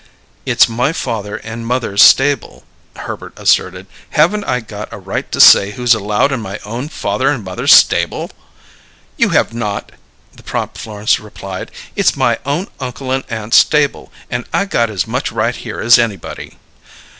"It's 0.47 0.67
my 0.67 0.93
father 0.93 1.37
and 1.37 1.63
mother's 1.63 2.01
stable," 2.01 2.63
Herbert 2.95 3.33
asserted. 3.37 3.85
"Haven't 4.09 4.45
I 4.45 4.59
got 4.59 4.91
a 4.91 4.97
right 4.97 5.31
to 5.31 5.39
say 5.39 5.73
who's 5.73 5.93
allowed 5.93 6.31
in 6.31 6.39
my 6.39 6.57
own 6.65 6.89
father 6.89 7.29
and 7.29 7.43
mother's 7.43 7.71
stable?" 7.73 8.31
"You 9.15 9.29
have 9.29 9.53
not," 9.53 9.91
the 10.33 10.41
prompt 10.41 10.79
Florence 10.79 11.19
replied. 11.19 11.69
"It's 11.95 12.17
my 12.17 12.39
own 12.47 12.65
uncle 12.79 13.11
and 13.11 13.23
aunt's 13.29 13.57
stable, 13.57 14.11
and 14.31 14.45
I 14.51 14.65
got 14.65 14.89
as 14.89 15.05
much 15.05 15.31
right 15.31 15.55
here 15.55 15.79
as 15.79 15.99
anybody." 15.99 16.57